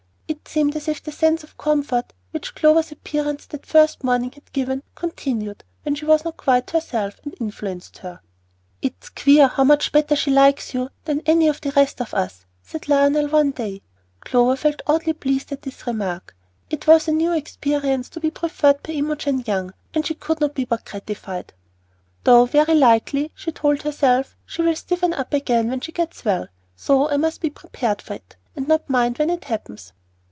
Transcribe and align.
It 0.27 0.47
seemed 0.47 0.75
as 0.77 0.87
if 0.87 1.03
the 1.03 1.11
sense 1.11 1.43
of 1.43 1.57
comfort 1.57 2.13
which 2.31 2.55
Clover's 2.55 2.91
appearance 2.91 3.45
that 3.47 3.65
first 3.65 4.03
morning 4.03 4.31
had 4.31 4.51
given 4.53 4.81
continued 4.95 5.63
when 5.83 5.93
she 5.95 6.05
was 6.05 6.25
not 6.25 6.37
quite 6.37 6.71
herself, 6.71 7.19
and 7.23 7.33
influenced 7.39 7.99
her. 7.99 8.21
"It's 8.81 9.09
queer 9.09 9.47
how 9.47 9.63
much 9.63 9.91
better 9.91 10.15
she 10.15 10.31
likes 10.31 10.73
you 10.73 10.89
than 11.05 11.21
any 11.25 11.47
of 11.47 11.61
the 11.61 11.71
rest 11.71 12.01
of 12.01 12.13
us," 12.13 12.45
Lionel 12.87 13.23
said 13.27 13.31
one 13.31 13.51
day. 13.51 13.81
Clover 14.21 14.55
felt 14.57 14.81
oddly 14.87 15.13
pleased 15.13 15.51
at 15.53 15.61
this 15.61 15.85
remark. 15.87 16.35
It 16.69 16.85
was 16.87 17.07
a 17.07 17.11
new 17.13 17.33
experience 17.33 18.09
to 18.09 18.19
be 18.19 18.31
preferred 18.31 18.83
by 18.83 18.93
Imogen 18.93 19.43
Young, 19.45 19.73
and 19.93 20.05
she 20.05 20.15
could 20.15 20.41
not 20.41 20.55
but 20.55 20.55
be 20.55 20.65
gratified. 20.65 21.53
"Though 22.25 22.43
very 22.45 22.75
likely," 22.75 23.31
she 23.35 23.51
told 23.53 23.81
herself, 23.83 24.35
"she 24.45 24.61
will 24.61 24.75
stiffen 24.75 25.13
up 25.13 25.33
again 25.33 25.69
when 25.69 25.81
she 25.81 25.91
gets 25.93 26.23
well; 26.25 26.47
so 26.75 27.09
I 27.09 27.17
must 27.17 27.41
be 27.41 27.49
prepared 27.49 28.01
for 28.01 28.15
it, 28.15 28.35
and 28.55 28.67
not 28.67 28.89
mind 28.89 29.17
when 29.17 29.29
it 29.29 29.45
happens." 29.45 29.93